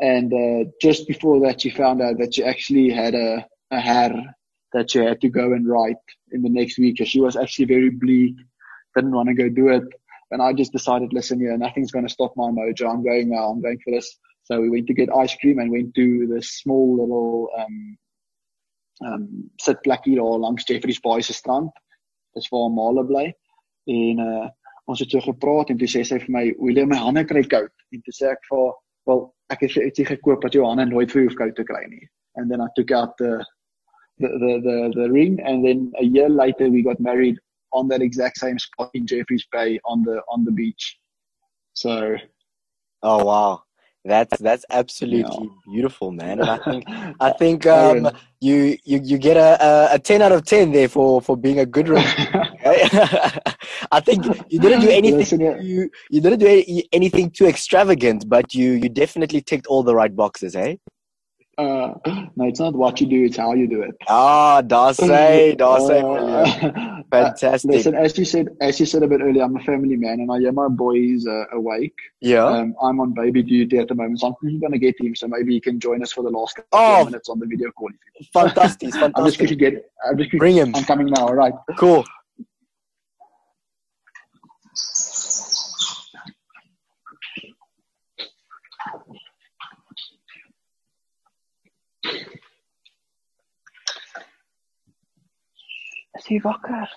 And 0.00 0.32
uh, 0.32 0.70
just 0.82 1.06
before 1.06 1.40
that, 1.40 1.60
she 1.60 1.70
found 1.70 2.02
out 2.02 2.18
that 2.18 2.34
she 2.34 2.44
actually 2.44 2.90
had 2.90 3.14
a, 3.14 3.46
a 3.70 3.80
hair 3.80 4.12
that 4.72 4.90
she 4.90 4.98
had 4.98 5.20
to 5.20 5.28
go 5.28 5.52
and 5.52 5.68
write 5.68 5.96
in 6.32 6.42
the 6.42 6.50
next 6.50 6.78
week. 6.78 6.96
She 7.04 7.20
was 7.20 7.36
actually 7.36 7.66
very 7.66 7.90
bleak, 7.90 8.34
didn't 8.94 9.12
want 9.12 9.28
to 9.28 9.34
go 9.34 9.48
do 9.48 9.68
it. 9.68 9.84
And 10.30 10.42
I 10.42 10.52
just 10.52 10.72
decided, 10.72 11.12
listen, 11.12 11.40
yeah, 11.40 11.56
nothing's 11.56 11.92
going 11.92 12.06
to 12.06 12.12
stop 12.12 12.32
my 12.36 12.50
mojo. 12.50 12.90
I'm 12.90 13.04
going 13.04 13.30
now. 13.30 13.50
I'm 13.50 13.60
going 13.60 13.78
for 13.84 13.90
this. 13.90 14.18
So 14.44 14.60
we 14.60 14.70
went 14.70 14.86
to 14.88 14.94
get 14.94 15.14
ice 15.14 15.34
cream 15.36 15.58
and 15.58 15.70
went 15.70 15.94
to 15.94 16.26
this 16.26 16.58
small 16.60 16.96
little 17.00 17.48
um, 17.58 17.98
um, 19.04 19.50
sitplekkie 19.60 20.16
daar 20.16 20.38
langs 20.38 20.64
Jeffrey's 20.64 21.00
Bay 21.00 21.20
se 21.20 21.32
strand. 21.32 21.70
Waar 22.50 22.70
Male 22.70 23.04
bly. 23.04 23.32
En 23.84 24.18
uh 24.18 24.48
ons 24.84 25.00
het 25.00 25.10
so 25.10 25.20
gepraat 25.24 25.70
en 25.72 25.78
toe 25.80 25.86
sê 25.88 26.02
sy 26.04 26.18
vir 26.20 26.32
my, 26.32 26.42
"Willie, 26.60 26.84
my 26.84 26.96
hande 27.00 27.22
kry 27.24 27.40
koud." 27.48 27.72
En 27.92 28.02
toe 28.04 28.12
sê 28.12 28.26
ek 28.32 28.42
vir, 28.50 28.74
"Wel, 29.06 29.22
ek 29.48 29.60
het 29.60 29.94
dit 29.96 30.06
gekoop 30.06 30.42
dat 30.42 30.52
jou 30.52 30.64
hande 30.64 30.84
nooit 30.84 31.10
vir 31.10 31.22
jou 31.22 31.34
koud 31.34 31.54
te 31.56 31.64
kry 31.64 31.86
nie." 31.88 32.08
And 32.36 32.50
then 32.50 32.60
I 32.60 32.66
took 32.76 32.90
out 32.90 33.16
the 33.16 33.46
the, 34.18 34.28
the, 34.28 34.60
the, 34.60 34.92
the 34.94 35.08
ring. 35.10 35.40
And 35.40 35.64
then 35.64 35.92
a 35.98 36.04
year 36.04 36.28
later, 36.28 36.68
we 36.68 36.82
got 36.82 37.00
married 37.00 37.40
on 37.74 37.88
that 37.88 38.00
exact 38.00 38.38
same 38.38 38.58
spot 38.58 38.90
in 38.94 39.06
Jeffreys 39.06 39.46
Bay 39.52 39.78
on 39.84 40.02
the, 40.02 40.22
on 40.30 40.44
the 40.44 40.52
beach. 40.52 40.98
So. 41.74 42.16
Oh, 43.02 43.24
wow. 43.24 43.62
That's 44.06 44.38
that's 44.38 44.66
absolutely 44.68 45.46
yeah. 45.46 45.72
beautiful, 45.72 46.12
man. 46.12 46.38
And 46.38 46.50
I 46.50 46.58
think 46.58 46.84
I 47.20 47.32
think 47.38 47.66
um, 47.66 48.10
you, 48.38 48.76
you 48.84 49.00
you 49.02 49.16
get 49.16 49.38
a, 49.38 49.94
a 49.94 49.98
ten 49.98 50.20
out 50.20 50.30
of 50.30 50.44
ten 50.44 50.72
there 50.72 50.88
for, 50.88 51.22
for 51.22 51.38
being 51.38 51.60
a 51.60 51.64
good 51.64 51.88
runner. 51.88 52.04
I 53.92 54.00
think 54.00 54.26
you 54.50 54.58
didn't 54.60 54.80
do 54.80 54.90
anything 54.90 55.40
you, 55.62 55.90
you 56.10 56.20
didn't 56.20 56.38
do 56.38 56.84
anything 56.92 57.30
too 57.30 57.46
extravagant, 57.46 58.28
but 58.28 58.54
you, 58.54 58.72
you 58.72 58.88
definitely 58.88 59.40
ticked 59.40 59.66
all 59.66 59.82
the 59.82 59.94
right 59.94 60.14
boxes, 60.14 60.54
eh? 60.54 60.76
Uh, 61.56 61.94
no, 62.36 62.44
it's 62.46 62.60
not 62.60 62.74
what 62.74 63.00
you 63.00 63.06
do; 63.06 63.24
it's 63.24 63.36
how 63.36 63.52
you 63.54 63.66
do 63.66 63.82
it. 63.82 63.94
Ah, 64.08 64.60
Darcy, 64.62 65.54
Darcy, 65.58 65.94
Uh, 66.04 67.02
fantastic. 67.10 67.70
Listen, 67.70 67.94
as 67.94 68.16
you 68.18 68.24
said, 68.24 68.48
as 68.60 68.80
you 68.80 68.86
said 68.86 69.02
a 69.02 69.06
bit 69.06 69.20
earlier, 69.20 69.42
I'm 69.44 69.56
a 69.56 69.60
family 69.60 69.96
man, 69.96 70.20
and 70.20 70.30
I 70.32 70.38
hear 70.40 70.52
my 70.52 70.68
boys 70.68 71.26
uh, 71.26 71.44
awake. 71.52 71.94
yeah. 72.20 72.44
Um, 72.44 72.74
I'm 72.82 72.98
on 73.00 73.12
baby 73.14 73.42
duty 73.42 73.78
at 73.78 73.88
the 73.88 73.94
moment, 73.94 74.20
so 74.20 74.36
I'm 74.42 74.58
going 74.60 74.72
to 74.72 74.78
get 74.78 75.00
him. 75.00 75.14
So 75.14 75.28
maybe 75.28 75.52
he 75.54 75.60
can 75.60 75.78
join 75.78 76.02
us 76.02 76.12
for 76.12 76.22
the 76.24 76.30
last 76.30 76.56
couple 76.56 76.68
Oh. 76.72 77.00
of 77.02 77.06
minutes 77.06 77.28
on 77.28 77.38
the 77.38 77.46
video 77.46 77.70
call. 77.72 77.90
fantastic, 78.32 78.90
fantastic. 78.92 79.12
I'm 79.16 79.24
just 79.26 79.38
going 79.38 79.48
to 79.50 79.56
get. 79.56 79.84
I'm 80.08 80.18
just 80.18 80.30
Bring 80.32 80.56
him. 80.56 80.74
I'm 80.74 80.84
coming 80.84 81.06
now. 81.06 81.28
All 81.28 81.34
right. 81.34 81.52
Cool. 81.76 82.04
Is 96.24 96.30
hy 96.30 96.38
wakker? 96.40 96.88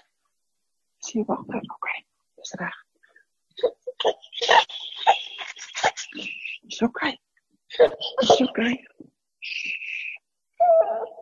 Is 1.03 1.09
hy 1.13 1.21
wakker? 1.27 1.59
Okay. 1.75 1.97
Dis 2.39 2.53
reg. 2.59 2.77
It's 6.63 6.81
okay. 6.81 7.11
It's 8.21 8.41
okay. 8.41 8.85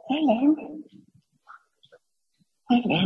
Hello. 0.09 0.53
Hello. 2.69 3.01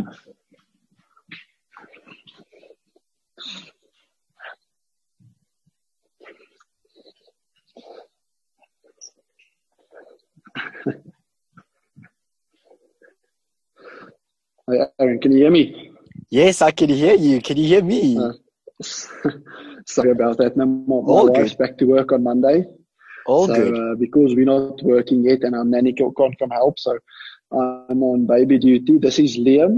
Hi, 14.68 14.86
Aaron, 15.00 15.09
can 15.22 15.32
you 15.32 15.40
hear 15.40 15.52
me? 15.52 15.92
Yes, 16.30 16.62
I 16.62 16.72
can 16.72 16.90
hear 16.90 17.16
you. 17.16 17.42
Can 17.42 17.58
you 17.58 17.68
hear 17.68 17.84
me? 17.84 18.18
Uh, 18.18 18.34
Sorry 19.86 20.12
about 20.12 20.38
that. 20.38 20.56
No, 20.56 20.66
my, 20.66 21.02
my 21.02 21.14
All 21.14 21.32
wife's 21.32 21.56
back 21.56 21.78
to 21.80 21.86
work 21.86 22.12
on 22.12 22.24
Monday. 22.24 22.66
All 23.26 23.48
so, 23.48 23.54
good. 23.54 23.76
Uh, 23.76 23.96
because 23.96 24.36
we're 24.36 24.46
not 24.46 24.82
working 24.84 25.24
yet 25.24 25.44
and 25.44 25.56
our 25.56 25.66
nanny 25.66 25.94
can't 25.94 26.16
come 26.16 26.50
help, 26.50 26.80
so 26.80 26.98
I'm 27.52 28.04
on 28.04 28.26
baby 28.28 28.58
duty. 28.60 28.98
This 28.98 29.20
is 29.20 29.38
Liam. 29.38 29.78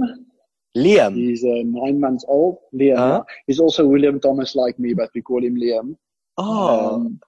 Liam. 0.76 1.16
He's 1.16 1.44
uh, 1.44 1.64
nine 1.66 2.00
months 2.00 2.26
old. 2.28 2.58
Liam. 2.74 2.98
Uh-huh. 2.98 3.24
He's 3.48 3.60
also 3.60 3.86
William 3.88 4.20
Thomas 4.20 4.56
like 4.56 4.78
me, 4.80 4.94
but 4.94 5.10
we 5.16 5.22
call 5.22 5.44
him 5.44 5.56
Liam. 5.56 5.96
Oh. 6.38 6.96
Um, 6.96 7.20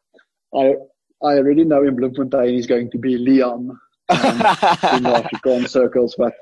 I 0.55 0.75
I 1.23 1.37
already 1.37 1.63
know 1.63 1.83
in 1.83 1.95
Bloemfontein 1.95 2.53
he's 2.53 2.67
going 2.67 2.91
to 2.91 2.97
be 2.97 3.17
Liam 3.17 3.69
um, 3.69 3.77
in 4.09 5.03
the 5.03 5.23
Afrikaans 5.23 5.69
circles, 5.69 6.15
but 6.17 6.33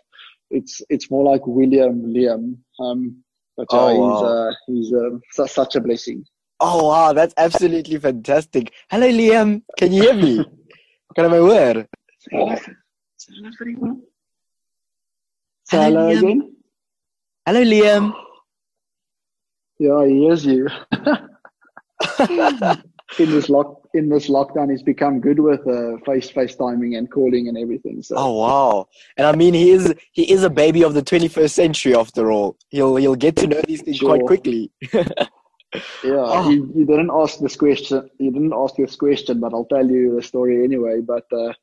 it's 0.51 0.81
it's 0.89 1.09
more 1.09 1.23
like 1.31 1.45
William 1.47 2.03
Liam. 2.13 2.57
Um, 2.79 3.23
but 3.57 3.67
yeah, 3.71 3.79
Oh, 3.79 3.89
he's 3.89 4.21
wow. 4.21 4.33
uh, 4.33 4.53
he's 4.67 4.93
uh, 4.93 5.09
su- 5.31 5.47
such 5.47 5.75
a 5.75 5.81
blessing. 5.81 6.23
oh 6.59 6.87
wow, 6.87 7.13
that's 7.13 7.33
absolutely 7.37 7.97
fantastic. 7.97 8.71
Hello, 8.89 9.07
Liam. 9.09 9.63
Can 9.77 9.91
you 9.91 10.03
hear 10.03 10.13
me? 10.13 10.45
Kan 11.15 11.29
my 11.31 11.41
word? 11.41 11.87
Hello. 12.29 12.55
Say 13.17 13.33
hello 13.35 13.49
everyone. 13.59 14.01
Say 15.65 15.77
Hello, 15.77 16.07
hello 16.07 16.19
again. 16.19 16.55
Hello, 17.45 17.63
Liam. 17.63 18.13
Yeah, 19.79 20.05
he 20.05 20.19
hears 20.23 20.45
you. 20.45 20.67
in 23.19 23.29
this 23.31 23.49
lock 23.49 23.81
in 23.93 24.09
this 24.09 24.29
lockdown, 24.29 24.71
he's 24.71 24.83
become 24.83 25.19
good 25.19 25.39
with 25.39 25.59
uh, 25.67 25.97
face 26.05 26.31
FaceTiming 26.31 26.97
and 26.97 27.11
calling 27.11 27.47
and 27.49 27.57
everything. 27.57 28.01
So 28.01 28.15
Oh 28.17 28.33
wow. 28.39 28.87
And 29.17 29.27
I 29.27 29.33
mean 29.35 29.53
he 29.53 29.71
is 29.71 29.93
he 30.13 30.31
is 30.31 30.43
a 30.43 30.49
baby 30.49 30.83
of 30.83 30.93
the 30.93 31.01
21st 31.01 31.51
century 31.51 31.95
after 31.95 32.31
all. 32.31 32.57
He'll 32.69 32.95
he'll 32.95 33.15
get 33.15 33.35
to 33.37 33.47
know 33.47 33.61
these 33.67 33.81
things 33.81 33.99
quite 33.99 34.21
quickly. 34.25 34.71
yeah, 34.93 35.03
Oh. 36.03 36.49
you, 36.49 36.71
you 36.75 36.85
didn't 36.85 37.11
ask 37.13 37.39
this 37.39 37.55
question. 37.55 38.09
You 38.19 38.31
didn't 38.31 38.53
ask 38.53 38.75
this 38.75 38.95
question, 38.95 39.39
but 39.39 39.53
I'll 39.53 39.65
tell 39.65 39.87
you 39.89 40.15
the 40.15 40.21
story 40.21 40.63
anyway. 40.63 41.01
But 41.01 41.25
uh, 41.33 41.53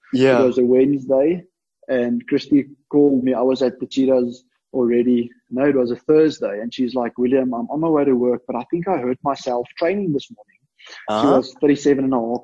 it 0.41 0.47
was 0.47 0.59
a 0.59 0.65
Wednesday, 0.65 1.45
and 1.89 2.27
Christy 2.27 2.67
called 2.91 3.25
me. 3.25 3.35
I 3.35 3.43
was 3.43 3.63
at 3.63 3.79
the 3.81 3.87
Cheetahs 3.87 4.45
already. 4.73 5.31
No, 5.51 5.65
it 5.67 5.75
was 5.77 5.91
a 5.91 5.97
Thursday, 5.97 6.61
and 6.61 6.73
she's 6.73 6.95
like, 6.95 7.17
"William, 7.19 7.55
I'm 7.55 7.69
on 7.71 7.81
my 7.81 7.89
way 7.89 8.05
to 8.05 8.15
work, 8.15 8.43
but 8.47 8.57
I 8.57 8.65
think 8.71 8.87
I 8.89 8.99
hurt 8.99 9.19
myself 9.23 9.67
training 9.79 10.13
this 10.13 10.29
morning." 10.31 10.58
She 10.87 11.13
Uh-huh. 11.13 11.37
was 11.39 11.55
37 11.61 12.05
and 12.05 12.15
a 12.15 12.17
half, 12.17 12.43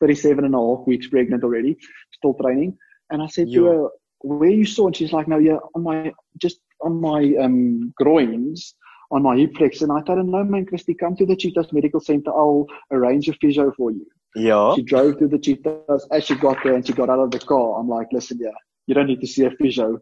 37 0.00 0.44
and 0.44 0.54
a 0.54 0.58
half 0.58 0.86
weeks 0.86 1.06
pregnant 1.08 1.44
already, 1.44 1.76
still 2.12 2.34
training. 2.34 2.76
And 3.10 3.22
I 3.22 3.26
said 3.26 3.48
to 3.52 3.64
her, 3.64 3.88
where 4.20 4.50
you 4.50 4.64
saw? 4.66 4.86
And 4.86 4.96
she's 4.96 5.12
like, 5.12 5.28
no, 5.28 5.38
yeah, 5.38 5.58
on 5.74 5.82
my, 5.82 6.12
just 6.38 6.60
on 6.82 7.00
my 7.00 7.34
um, 7.40 7.92
groins, 7.96 8.74
on 9.10 9.22
my 9.22 9.36
hip 9.36 9.56
flex. 9.56 9.80
And 9.82 9.92
I 9.92 10.00
told 10.02 10.18
her, 10.18 10.24
no, 10.24 10.44
man, 10.44 10.66
Christy, 10.66 10.94
come 10.94 11.16
to 11.16 11.26
the 11.26 11.36
Cheetahs 11.36 11.72
Medical 11.72 12.00
Center. 12.00 12.30
I'll 12.30 12.66
arrange 12.90 13.28
a 13.28 13.32
physio 13.34 13.72
for 13.76 13.90
you. 13.90 14.06
Yeah. 14.34 14.74
She 14.74 14.82
drove 14.82 15.18
to 15.18 15.28
the 15.28 15.38
Cheetahs. 15.38 16.06
As 16.10 16.24
she 16.24 16.34
got 16.34 16.58
there 16.62 16.74
and 16.74 16.86
she 16.86 16.92
got 16.92 17.08
out 17.10 17.20
of 17.20 17.30
the 17.30 17.38
car, 17.38 17.78
I'm 17.80 17.88
like, 17.88 18.08
listen, 18.12 18.38
yeah, 18.40 18.50
you 18.86 18.94
don't 18.94 19.06
need 19.06 19.20
to 19.20 19.26
see 19.26 19.44
a 19.44 19.50
physio. 19.52 19.98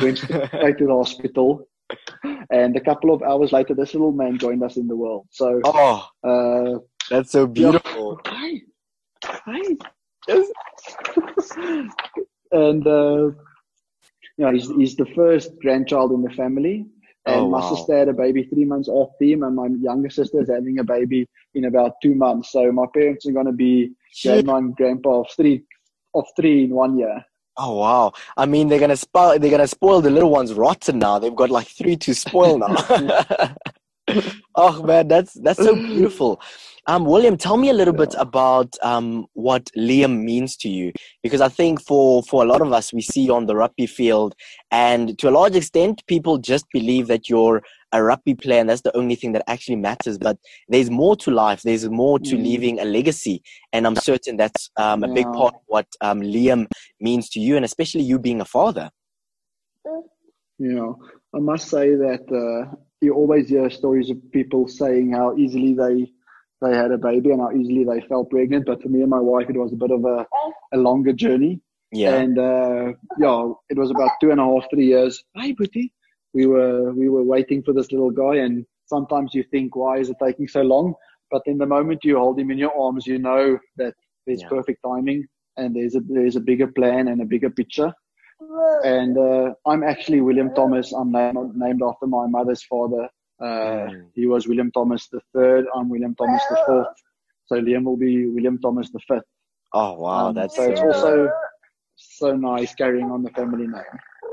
Went 0.00 0.18
straight 0.18 0.78
to 0.78 0.86
the 0.86 0.94
hospital. 0.94 1.68
And 2.50 2.76
a 2.76 2.80
couple 2.80 3.14
of 3.14 3.22
hours 3.22 3.52
later, 3.52 3.74
this 3.74 3.94
little 3.94 4.12
man 4.12 4.38
joined 4.38 4.62
us 4.62 4.76
in 4.76 4.88
the 4.88 4.96
world. 4.96 5.26
So, 5.30 5.60
Oh, 5.64 6.06
uh, 6.24 6.78
that's 7.10 7.30
so 7.30 7.46
beautiful. 7.46 8.20
Hi. 8.26 8.60
Hi. 9.24 9.76
And 12.50 12.86
uh, 12.86 13.30
yeah, 14.38 14.52
he's 14.52 14.68
he's 14.70 14.96
the 14.96 15.06
first 15.14 15.50
grandchild 15.60 16.12
in 16.12 16.22
the 16.22 16.30
family. 16.30 16.86
And 17.26 17.36
Oh, 17.42 17.50
my 17.50 17.60
wow. 17.60 17.74
sister 17.74 17.98
had 17.98 18.08
a 18.08 18.14
baby 18.14 18.44
three 18.44 18.64
months 18.64 18.88
after 18.88 19.24
him, 19.24 19.42
and 19.42 19.54
my 19.54 19.66
younger 19.66 20.08
sister 20.08 20.40
is 20.40 20.48
having 20.48 20.78
a 20.78 20.84
baby 20.84 21.28
in 21.54 21.66
about 21.66 21.92
two 22.02 22.14
months. 22.14 22.52
So 22.52 22.72
my 22.72 22.86
parents 22.94 23.26
are 23.26 23.32
going 23.32 23.44
to 23.46 23.52
be 23.52 23.92
Shit. 24.14 24.46
grandma 24.46 24.58
and 24.58 24.74
grandpa 24.76 25.20
of 25.20 25.26
three 25.36 25.62
of 26.14 26.24
three 26.36 26.64
in 26.64 26.70
one 26.70 26.96
year. 26.96 27.22
Oh 27.58 27.76
wow. 27.78 28.12
I 28.36 28.46
mean 28.46 28.68
they're 28.68 28.78
gonna 28.78 28.96
spoil 28.96 29.38
they're 29.38 29.50
gonna 29.50 29.66
spoil 29.66 30.00
the 30.00 30.10
little 30.10 30.30
ones 30.30 30.54
rotten 30.54 31.00
now. 31.00 31.18
They've 31.18 31.34
got 31.34 31.50
like 31.50 31.66
three 31.66 31.96
to 31.96 32.14
spoil 32.14 32.56
now. 32.58 32.76
oh 34.54 34.82
man, 34.82 35.08
that's 35.08 35.34
that's 35.34 35.62
so 35.62 35.76
beautiful. 35.94 36.40
Um, 36.86 37.04
William, 37.04 37.36
tell 37.36 37.58
me 37.58 37.68
a 37.68 37.74
little 37.74 37.92
bit 37.92 38.14
about 38.18 38.74
um, 38.82 39.26
what 39.34 39.70
Liam 39.76 40.22
means 40.22 40.56
to 40.58 40.68
you, 40.68 40.92
because 41.22 41.40
I 41.40 41.48
think 41.48 41.82
for 41.82 42.22
for 42.22 42.42
a 42.42 42.46
lot 42.46 42.62
of 42.62 42.72
us, 42.72 42.92
we 42.92 43.02
see 43.02 43.22
you 43.22 43.34
on 43.34 43.46
the 43.46 43.56
rugby 43.56 43.86
field, 43.86 44.34
and 44.70 45.18
to 45.18 45.28
a 45.28 45.30
large 45.30 45.54
extent, 45.56 46.02
people 46.06 46.38
just 46.38 46.66
believe 46.72 47.06
that 47.08 47.28
you're 47.28 47.62
a 47.92 48.02
rugby 48.02 48.34
player, 48.34 48.60
and 48.60 48.68
that's 48.68 48.82
the 48.82 48.96
only 48.96 49.14
thing 49.14 49.32
that 49.32 49.44
actually 49.48 49.76
matters. 49.76 50.18
But 50.18 50.38
there's 50.68 50.90
more 50.90 51.16
to 51.16 51.30
life. 51.30 51.62
There's 51.62 51.88
more 51.88 52.18
to 52.20 52.36
Mm. 52.36 52.42
leaving 52.42 52.80
a 52.80 52.84
legacy, 52.84 53.42
and 53.72 53.86
I'm 53.86 53.96
certain 53.96 54.36
that's 54.36 54.70
um, 54.76 55.04
a 55.04 55.08
big 55.08 55.30
part 55.32 55.54
of 55.54 55.60
what 55.66 55.86
um, 56.00 56.20
Liam 56.20 56.66
means 57.00 57.28
to 57.30 57.40
you, 57.40 57.56
and 57.56 57.64
especially 57.64 58.02
you 58.02 58.18
being 58.18 58.40
a 58.40 58.44
father. 58.44 58.90
You 60.58 60.72
know, 60.74 60.98
I 61.34 61.38
must 61.38 61.68
say 61.68 61.94
that 61.94 62.22
uh, 62.32 62.74
you 63.00 63.14
always 63.14 63.48
hear 63.48 63.70
stories 63.70 64.10
of 64.10 64.16
people 64.32 64.68
saying 64.68 65.12
how 65.12 65.36
easily 65.36 65.74
they 65.74 66.12
they 66.60 66.76
had 66.76 66.90
a 66.90 66.98
baby 66.98 67.30
and 67.30 67.40
how 67.40 67.52
easily 67.52 67.84
they 67.84 68.00
fell 68.08 68.24
pregnant. 68.24 68.66
But 68.66 68.82
for 68.82 68.88
me 68.88 69.00
and 69.02 69.10
my 69.10 69.20
wife, 69.20 69.48
it 69.48 69.56
was 69.56 69.72
a 69.72 69.76
bit 69.76 69.92
of 69.92 70.04
a, 70.04 70.26
a 70.72 70.76
longer 70.76 71.12
journey. 71.12 71.60
Yeah. 71.92 72.14
And 72.16 72.38
uh, 72.38 72.92
yeah, 73.18 73.52
it 73.70 73.78
was 73.78 73.90
about 73.90 74.10
two 74.20 74.30
and 74.30 74.40
a 74.40 74.44
half, 74.44 74.64
three 74.70 74.86
years. 74.86 75.22
Hi, 75.36 75.52
Booty. 75.56 75.92
We 76.34 76.46
were 76.46 76.92
we 76.92 77.08
were 77.08 77.22
waiting 77.24 77.62
for 77.62 77.72
this 77.72 77.90
little 77.92 78.10
guy, 78.10 78.36
and 78.36 78.66
sometimes 78.86 79.34
you 79.34 79.44
think, 79.50 79.76
why 79.76 79.98
is 79.98 80.10
it 80.10 80.16
taking 80.22 80.48
so 80.48 80.62
long? 80.62 80.94
But 81.30 81.42
in 81.46 81.58
the 81.58 81.66
moment 81.66 82.04
you 82.04 82.18
hold 82.18 82.38
him 82.38 82.50
in 82.50 82.58
your 82.58 82.78
arms, 82.78 83.06
you 83.06 83.18
know 83.18 83.58
that 83.76 83.94
there's 84.26 84.42
Yeah. 84.42 84.48
perfect 84.48 84.80
timing, 84.84 85.26
and 85.56 85.74
there's 85.74 85.94
a 85.94 86.00
there's 86.00 86.36
a 86.36 86.40
bigger 86.40 86.66
plan 86.66 87.08
and 87.08 87.22
a 87.22 87.24
bigger 87.24 87.50
picture. 87.50 87.92
And 88.84 89.16
uh, 89.18 89.54
I'm 89.66 89.82
actually 89.82 90.20
William 90.20 90.52
Thomas. 90.54 90.92
I'm 90.92 91.10
named, 91.12 91.36
named 91.54 91.82
after 91.82 92.06
my 92.06 92.26
mother's 92.26 92.62
father. 92.64 93.08
Uh, 93.40 93.88
Mm. 93.88 94.10
He 94.14 94.26
was 94.26 94.46
William 94.48 94.70
Thomas 94.72 95.08
the 95.08 95.20
third. 95.32 95.66
I'm 95.74 95.88
William 95.88 96.14
Thomas 96.14 96.42
the 96.50 96.56
fourth. 96.66 96.88
So 97.46 97.56
Liam 97.60 97.84
will 97.84 97.96
be 97.96 98.26
William 98.26 98.58
Thomas 98.58 98.90
the 98.90 99.00
fifth. 99.00 99.24
oh 99.72 99.94
wow, 100.00 100.28
Um, 100.28 100.34
that's 100.34 100.56
so 100.56 100.62
it's 100.64 100.80
also 100.80 101.30
so 101.98 102.34
nice 102.34 102.74
carrying 102.74 103.10
on 103.10 103.22
the 103.22 103.30
family 103.30 103.66
name. 103.66 103.82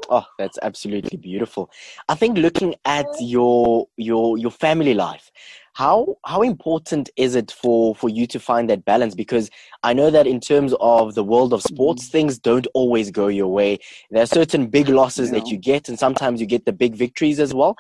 Oh, 0.09 0.25
that's 0.37 0.59
absolutely 0.61 1.17
beautiful. 1.17 1.71
I 2.07 2.15
think 2.15 2.37
looking 2.37 2.75
at 2.85 3.07
your 3.19 3.87
your 3.97 4.37
your 4.37 4.51
family 4.51 4.93
life, 4.93 5.31
how 5.73 6.17
how 6.25 6.41
important 6.43 7.09
is 7.15 7.33
it 7.35 7.51
for 7.51 7.95
for 7.95 8.09
you 8.09 8.27
to 8.27 8.39
find 8.39 8.69
that 8.69 8.85
balance? 8.85 9.15
Because 9.15 9.49
I 9.83 9.93
know 9.93 10.11
that 10.11 10.27
in 10.27 10.39
terms 10.39 10.75
of 10.79 11.15
the 11.15 11.23
world 11.23 11.53
of 11.53 11.63
sports, 11.63 12.07
mm. 12.07 12.11
things 12.11 12.37
don't 12.37 12.67
always 12.73 13.09
go 13.09 13.27
your 13.27 13.47
way. 13.47 13.79
There 14.11 14.21
are 14.21 14.27
certain 14.27 14.67
big 14.67 14.89
losses 14.89 15.31
that 15.31 15.47
you 15.47 15.57
get, 15.57 15.89
and 15.89 15.97
sometimes 15.97 16.39
you 16.39 16.47
get 16.47 16.65
the 16.65 16.73
big 16.73 16.95
victories 16.95 17.39
as 17.39 17.53
well. 17.53 17.75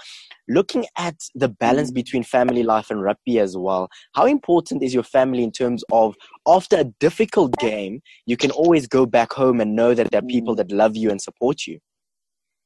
Looking 0.47 0.85
at 0.97 1.15
the 1.33 1.49
balance 1.49 1.91
mm. 1.91 1.95
between 1.95 2.23
family 2.23 2.63
life 2.63 2.91
and 2.91 3.01
rugby 3.01 3.39
as 3.39 3.57
well, 3.57 3.89
how 4.13 4.25
important 4.25 4.83
is 4.83 4.93
your 4.93 5.03
family 5.03 5.43
in 5.43 5.51
terms 5.51 5.83
of 5.91 6.15
after 6.47 6.77
a 6.77 6.85
difficult 6.99 7.55
game, 7.57 8.01
you 8.25 8.37
can 8.37 8.51
always 8.51 8.87
go 8.87 9.05
back 9.05 9.33
home 9.33 9.61
and 9.61 9.75
know 9.75 9.93
that 9.93 10.11
there 10.11 10.19
are 10.19 10.27
people 10.27 10.53
mm. 10.53 10.57
that 10.57 10.71
love 10.71 10.95
you 10.95 11.09
and 11.09 11.21
support 11.21 11.65
you? 11.67 11.79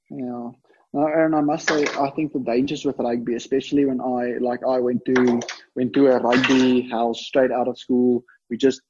Yeah. 0.10 0.50
No, 0.92 1.06
Aaron, 1.06 1.36
I 1.36 1.42
must 1.42 1.70
say, 1.70 1.86
I 2.00 2.10
think 2.16 2.34
the 2.34 2.40
dangers 2.40 2.84
with 2.84 2.98
rugby, 2.98 3.36
especially 3.36 3.86
when 3.86 4.02
I, 4.02 4.40
like, 4.40 4.62
I 4.68 4.80
went 4.80 5.06
to 5.06 5.40
went 5.76 5.94
to 5.94 6.08
a 6.08 6.20
rugby 6.20 6.90
house 6.90 7.22
straight 7.22 7.52
out 7.52 7.68
of 7.68 7.78
school. 7.78 8.24
We 8.50 8.58
just 8.58 8.82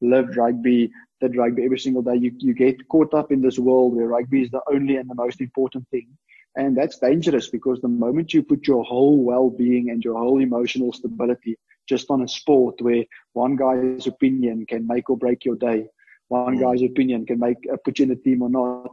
lived 0.00 0.36
rugby, 0.36 0.90
did 1.20 1.36
rugby 1.36 1.64
every 1.64 1.78
single 1.78 2.02
day. 2.02 2.16
You 2.16 2.32
you 2.38 2.54
get 2.54 2.88
caught 2.88 3.14
up 3.14 3.30
in 3.30 3.40
this 3.40 3.58
world 3.58 3.94
where 3.94 4.08
rugby 4.08 4.42
is 4.42 4.50
the 4.50 4.62
only 4.68 4.96
and 4.96 5.08
the 5.08 5.14
most 5.14 5.40
important 5.40 5.88
thing, 5.90 6.08
and 6.56 6.76
that's 6.76 6.98
dangerous 6.98 7.48
because 7.48 7.80
the 7.80 7.88
moment 7.88 8.32
you 8.32 8.42
put 8.42 8.66
your 8.66 8.84
whole 8.84 9.22
well-being 9.24 9.90
and 9.90 10.04
your 10.04 10.18
whole 10.18 10.40
emotional 10.40 10.92
stability 10.92 11.56
just 11.88 12.10
on 12.10 12.22
a 12.22 12.28
sport 12.28 12.80
where 12.80 13.04
one 13.32 13.56
guy's 13.56 14.06
opinion 14.06 14.64
can 14.66 14.86
make 14.86 15.10
or 15.10 15.16
break 15.18 15.44
your 15.44 15.56
day, 15.56 15.86
one 16.28 16.56
mm. 16.56 16.60
guy's 16.60 16.82
opinion 16.82 17.26
can 17.26 17.38
make 17.38 17.58
uh, 17.72 17.76
put 17.84 17.98
you 17.98 18.06
in 18.06 18.12
a 18.12 18.16
team 18.16 18.42
or 18.42 18.50
not, 18.50 18.90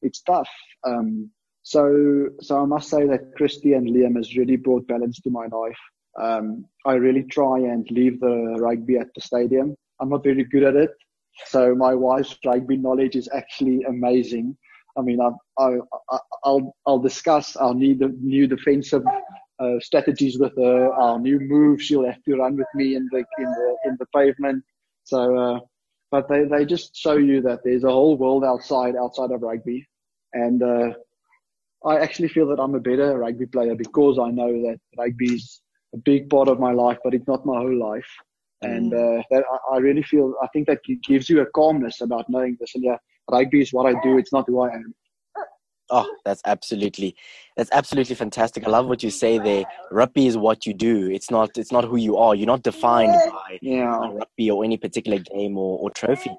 it's 0.00 0.22
tough. 0.22 0.48
Um, 0.84 1.30
so, 1.62 2.28
so 2.40 2.60
I 2.60 2.64
must 2.64 2.88
say 2.88 3.06
that 3.06 3.34
Christy 3.36 3.74
and 3.74 3.88
Liam 3.88 4.16
has 4.16 4.36
really 4.36 4.56
brought 4.56 4.88
balance 4.88 5.20
to 5.20 5.30
my 5.30 5.46
life. 5.46 5.78
Um, 6.20 6.64
I 6.84 6.94
really 6.94 7.22
try 7.22 7.58
and 7.58 7.86
leave 7.90 8.20
the 8.20 8.56
rugby 8.58 8.96
at 8.96 9.08
the 9.14 9.20
stadium. 9.20 9.76
I'm 10.00 10.08
not 10.08 10.24
very 10.24 10.44
good 10.44 10.64
at 10.64 10.76
it. 10.76 10.90
So 11.46 11.74
my 11.74 11.94
wife's 11.94 12.36
rugby 12.44 12.76
knowledge 12.76 13.16
is 13.16 13.28
actually 13.32 13.82
amazing. 13.84 14.56
I 14.96 15.02
mean, 15.02 15.20
I, 15.20 15.30
I, 15.58 15.78
I'll, 16.44 16.74
I'll 16.86 16.98
discuss 16.98 17.56
our 17.56 17.74
new, 17.74 17.94
new 18.20 18.46
defensive 18.46 19.02
uh, 19.58 19.80
strategies 19.80 20.38
with 20.38 20.56
her, 20.56 20.92
our 20.92 21.18
new 21.18 21.40
moves. 21.40 21.84
She'll 21.84 22.06
have 22.06 22.22
to 22.24 22.36
run 22.36 22.56
with 22.56 22.66
me 22.74 22.96
in 22.96 23.08
the, 23.10 23.24
in 23.38 23.44
the, 23.44 23.76
in 23.86 23.96
the 23.98 24.06
pavement. 24.14 24.64
So, 25.04 25.36
uh, 25.36 25.60
but 26.10 26.28
they, 26.28 26.44
they 26.44 26.64
just 26.66 26.94
show 26.96 27.16
you 27.16 27.40
that 27.42 27.60
there's 27.64 27.84
a 27.84 27.90
whole 27.90 28.16
world 28.16 28.44
outside, 28.44 28.96
outside 28.96 29.30
of 29.30 29.42
rugby. 29.42 29.86
And, 30.34 30.62
uh, 30.62 30.90
I 31.84 31.98
actually 31.98 32.28
feel 32.28 32.46
that 32.48 32.60
I'm 32.60 32.76
a 32.76 32.80
better 32.80 33.18
rugby 33.18 33.46
player 33.46 33.74
because 33.74 34.18
I 34.18 34.30
know 34.30 34.52
that 34.62 34.78
rugby 34.96 35.34
is 35.34 35.62
a 35.94 35.98
big 35.98 36.30
part 36.30 36.48
of 36.48 36.60
my 36.60 36.72
life, 36.72 36.98
but 37.02 37.12
it's 37.12 37.26
not 37.26 37.44
my 37.44 37.58
whole 37.58 37.76
life. 37.76 38.06
And 38.62 38.92
mm. 38.92 39.18
uh, 39.18 39.22
that 39.30 39.44
I, 39.50 39.74
I 39.74 39.78
really 39.78 40.04
feel, 40.04 40.34
I 40.40 40.46
think 40.52 40.68
that 40.68 40.78
gives 41.02 41.28
you 41.28 41.40
a 41.40 41.46
calmness 41.46 42.00
about 42.00 42.30
knowing 42.30 42.56
this. 42.60 42.76
And 42.76 42.84
yeah, 42.84 42.98
rugby 43.30 43.60
is 43.60 43.72
what 43.72 43.86
I 43.86 44.00
do. 44.02 44.18
It's 44.18 44.32
not 44.32 44.44
who 44.46 44.60
I 44.60 44.74
am. 44.74 44.94
Oh, 45.90 46.10
that's 46.24 46.40
absolutely, 46.46 47.14
that's 47.54 47.70
absolutely 47.70 48.14
fantastic. 48.14 48.66
I 48.66 48.70
love 48.70 48.86
what 48.86 49.02
you 49.02 49.10
say 49.10 49.38
there. 49.38 49.64
Rugby 49.90 50.26
is 50.26 50.38
what 50.38 50.64
you 50.64 50.72
do. 50.72 51.10
It's 51.10 51.30
not, 51.30 51.50
it's 51.58 51.70
not 51.70 51.84
who 51.84 51.96
you 51.98 52.16
are. 52.16 52.34
You're 52.34 52.46
not 52.46 52.62
defined 52.62 53.12
by 53.12 53.58
yeah. 53.60 53.98
rugby 53.98 54.50
or 54.50 54.64
any 54.64 54.78
particular 54.78 55.18
game 55.18 55.58
or, 55.58 55.78
or 55.78 55.90
trophy. 55.90 56.34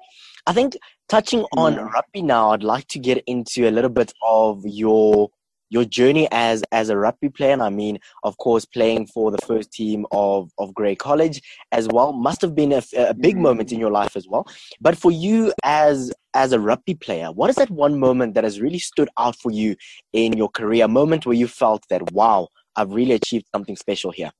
I 0.46 0.52
think 0.52 0.76
touching 1.08 1.44
on 1.56 1.76
mm. 1.76 1.92
rugby 1.92 2.22
now, 2.22 2.50
I'd 2.50 2.64
like 2.64 2.88
to 2.88 2.98
get 2.98 3.22
into 3.28 3.68
a 3.68 3.70
little 3.70 3.90
bit 3.90 4.12
of 4.22 4.62
your 4.64 5.30
your 5.74 5.84
journey 5.84 6.28
as 6.30 6.62
as 6.70 6.88
a 6.88 6.96
rugby 6.96 7.28
player. 7.28 7.52
And 7.52 7.62
I 7.62 7.68
mean, 7.68 7.98
of 8.22 8.38
course, 8.38 8.64
playing 8.64 9.08
for 9.08 9.30
the 9.32 9.44
first 9.46 9.72
team 9.72 10.06
of 10.12 10.50
of 10.58 10.72
Grey 10.72 10.94
College 10.94 11.42
as 11.72 11.88
well 11.88 12.12
must 12.12 12.40
have 12.40 12.54
been 12.54 12.72
a, 12.72 12.82
a 12.96 13.12
big 13.12 13.36
mm. 13.36 13.40
moment 13.40 13.72
in 13.72 13.80
your 13.80 13.90
life 13.90 14.16
as 14.16 14.26
well. 14.28 14.46
But 14.80 14.96
for 14.96 15.10
you 15.10 15.52
as 15.64 16.12
as 16.32 16.52
a 16.52 16.60
rugby 16.60 16.94
player, 16.94 17.32
what 17.32 17.50
is 17.50 17.56
that 17.56 17.70
one 17.70 17.98
moment 17.98 18.34
that 18.34 18.44
has 18.44 18.60
really 18.60 18.78
stood 18.78 19.08
out 19.18 19.36
for 19.36 19.50
you 19.50 19.74
in 20.12 20.32
your 20.34 20.48
career? 20.48 20.84
A 20.84 20.88
moment 20.88 21.26
where 21.26 21.36
you 21.42 21.48
felt 21.48 21.82
that 21.90 22.12
wow, 22.12 22.48
I've 22.76 22.92
really 22.92 23.14
achieved 23.14 23.46
something 23.52 23.76
special 23.76 24.12
here. 24.12 24.30